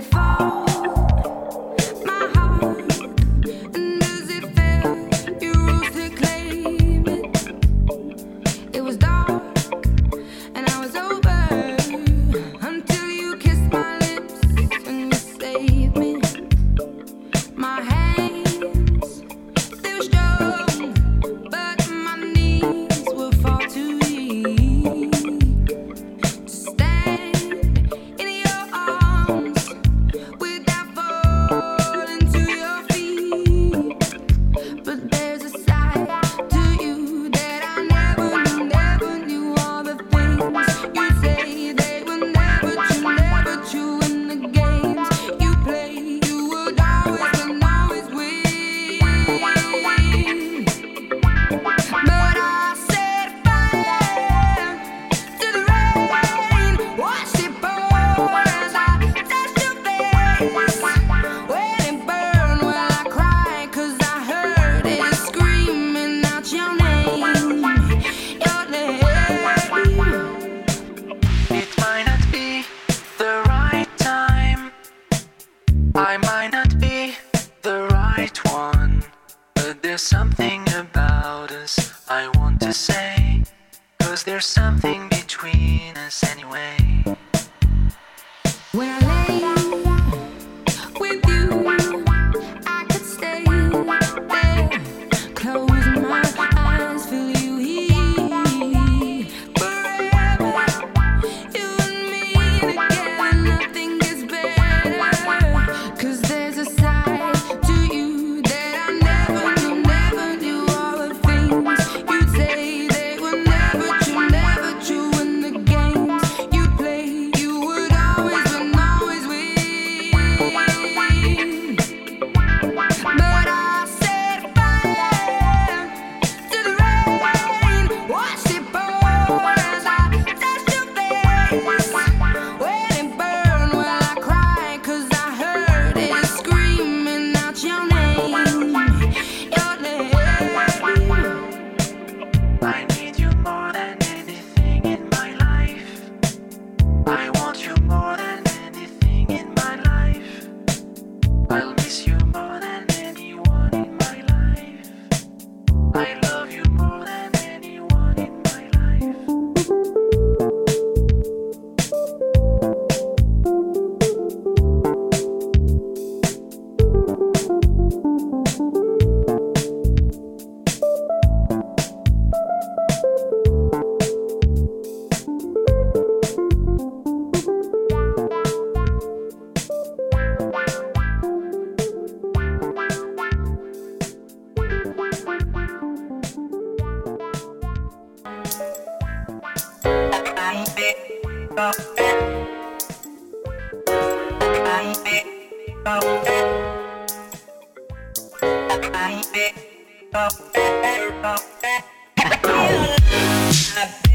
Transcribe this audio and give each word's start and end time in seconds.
if 0.00 0.14
I 0.14 0.29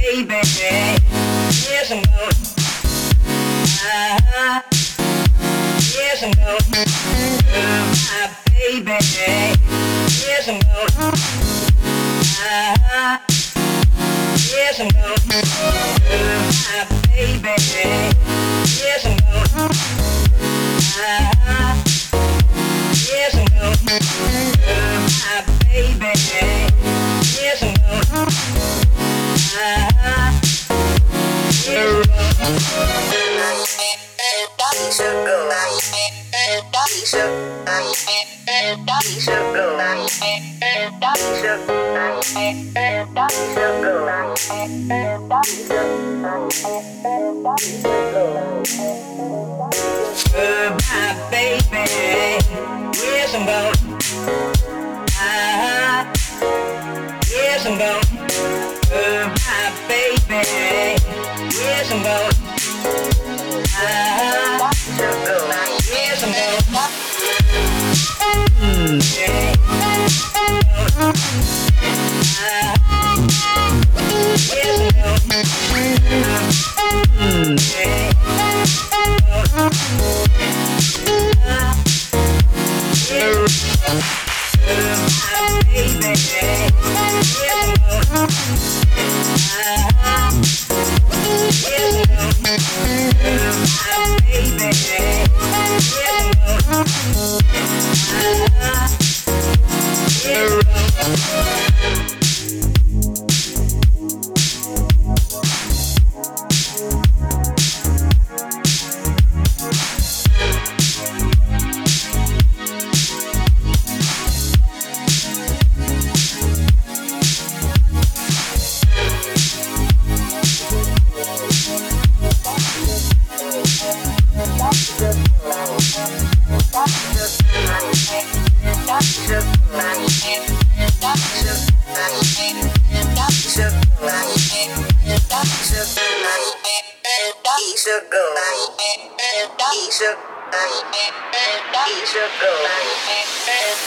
baby. 0.05 0.33
Yes, 1.65 1.89
I'm 1.91 2.01
going. 2.03 2.35
baby. 3.81 4.61
yes, 5.97 6.21
I'm 6.23 6.31
going. 6.31 6.61
Girl, 6.69 7.85
my 8.05 8.29
baby. 8.45 8.97
Yes, 10.21 10.47
I'm 10.47 10.59
going. 10.59 10.93
Uh, 12.37 12.77
my 16.61 16.85
baby. 17.07 17.53
Yes, 18.77 19.05
I'm 19.05 19.17
going. 19.17 19.71
Uh, 20.97 21.23
yes, 23.09 23.33
I'm 23.35 23.47
my 23.85 25.54
Goodbye, 50.35 51.15
baby. 51.31 51.85
Yes, 52.93 53.33
I'm 53.33 53.45
gone. 53.45 53.73
Ah, 55.17 56.11
yes, 57.29 57.65
I'm 57.65 57.77
gone. 57.77 58.01
Goodbye, 58.89 59.73
baby. 59.87 60.41
Yes, 61.57 61.91
I'm 61.91 62.03
gone. 62.03 63.14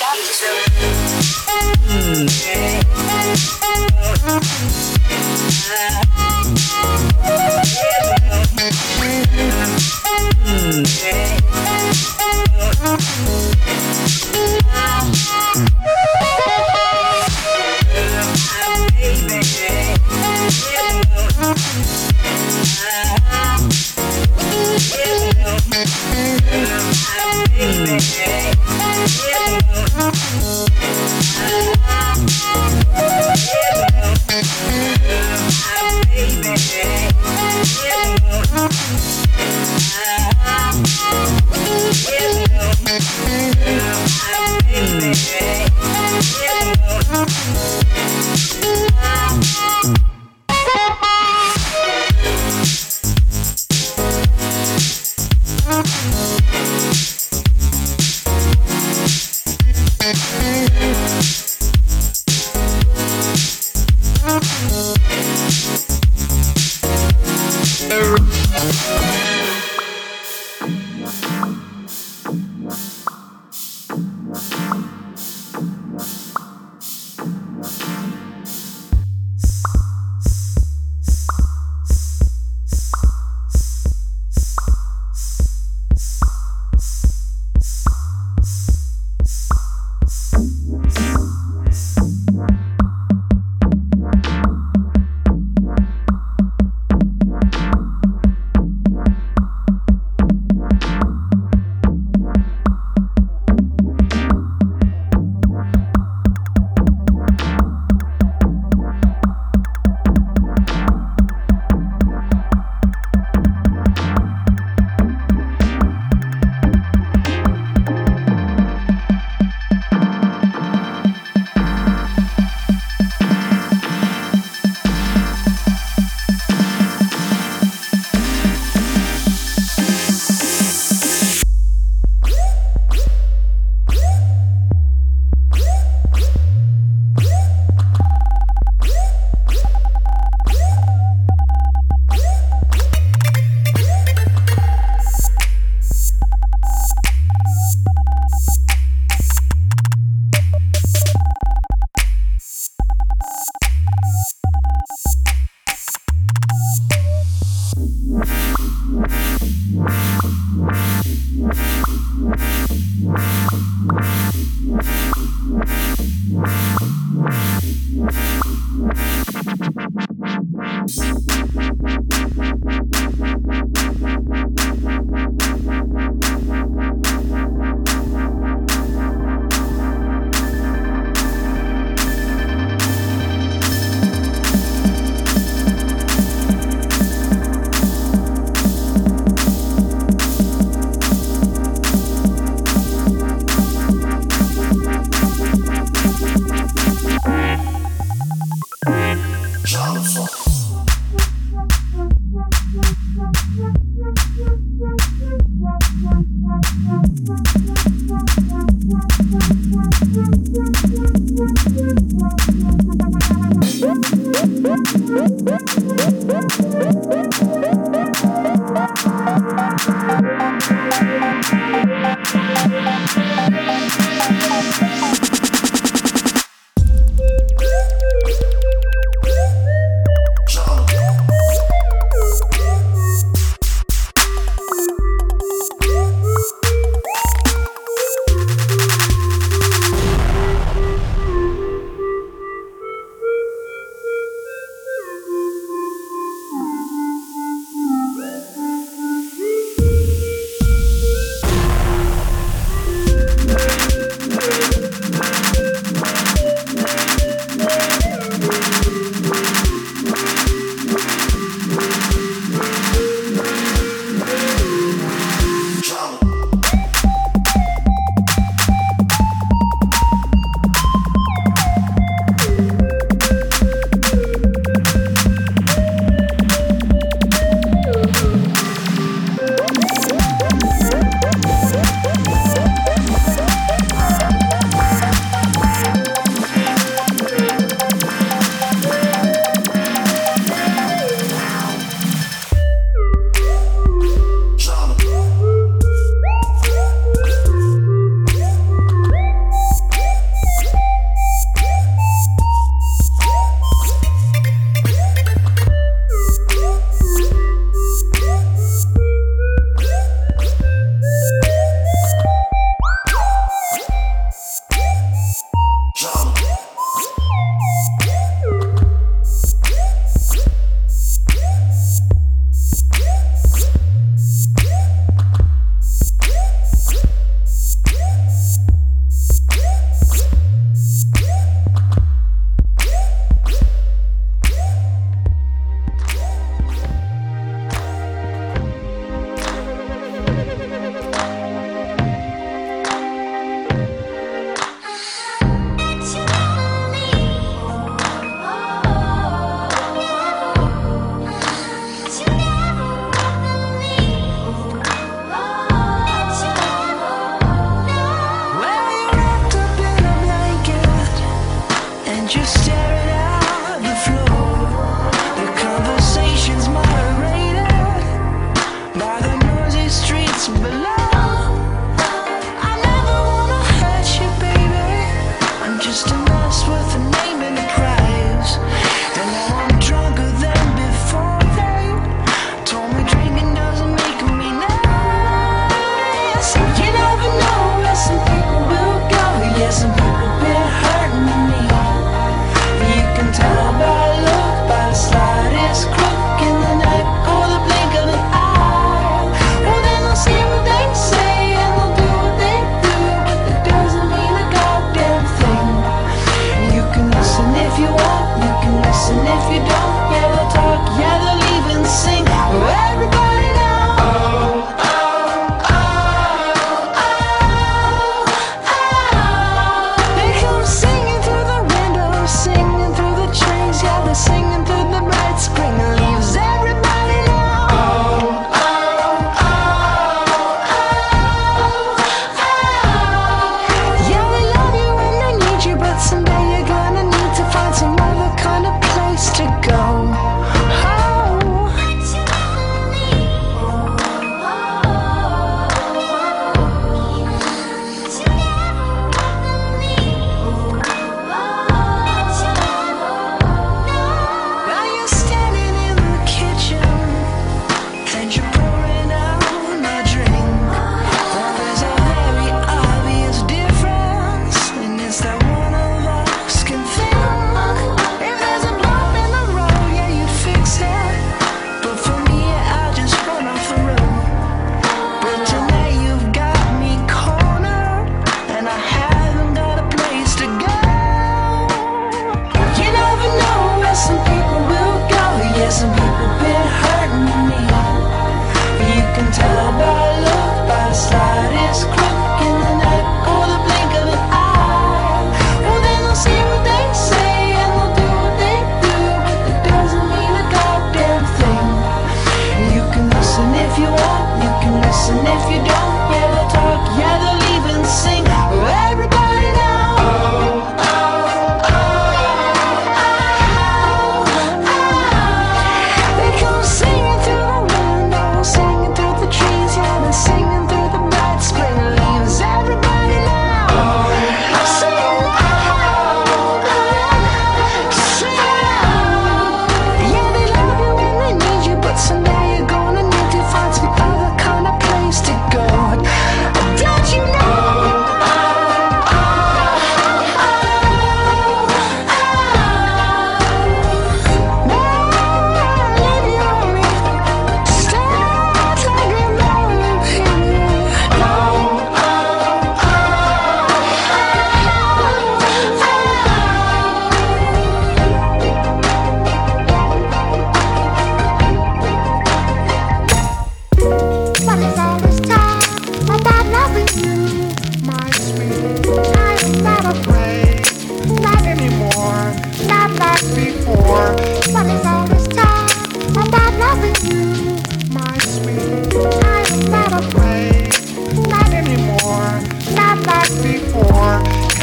Baby. 0.08 0.49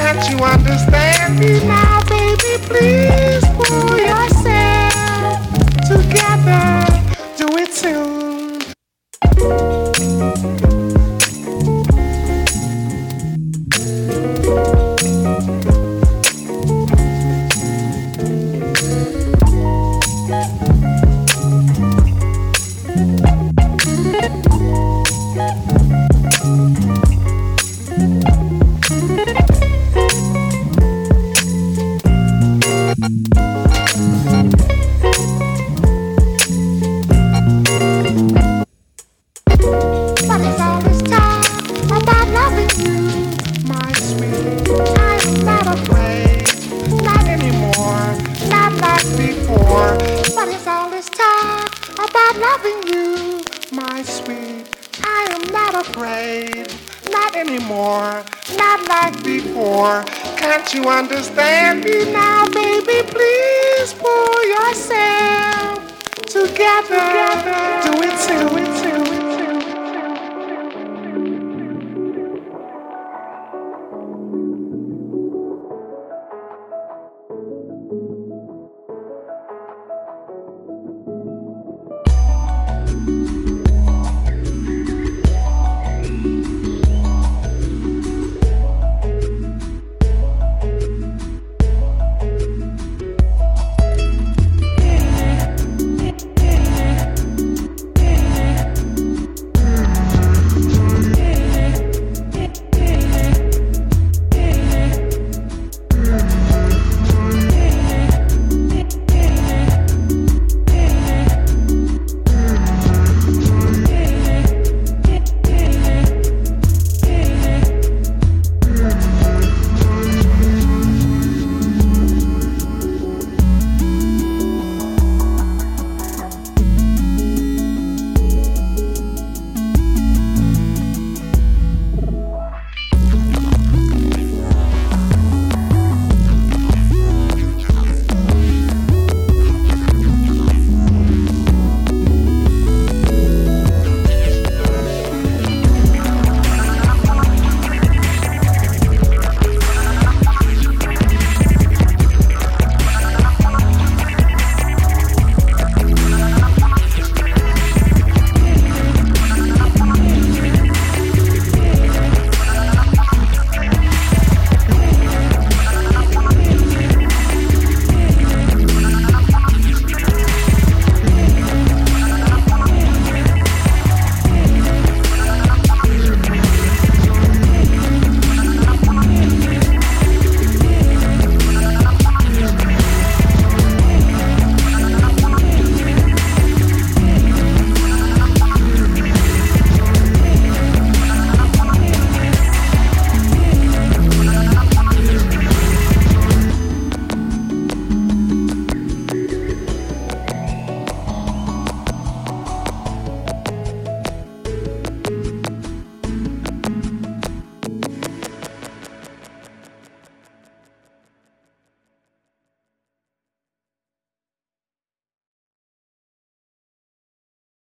Can't 0.06 0.30
you 0.30 0.38
understand 0.38 1.40
me 1.40 1.66
now, 1.66 2.04
baby. 2.04 2.64
Please 2.68 3.44
pull 3.58 3.98
yourself 3.98 5.42
together. 5.88 6.75